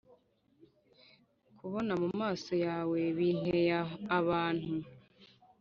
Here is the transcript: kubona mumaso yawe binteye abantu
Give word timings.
kubona 1.57 1.93
mumaso 2.01 2.53
yawe 2.65 2.99
binteye 3.17 3.73
abantu 4.19 4.73